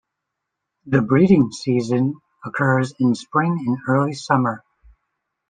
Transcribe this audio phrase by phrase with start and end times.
[0.87, 4.63] The breeding season occurs in the spring and early summer.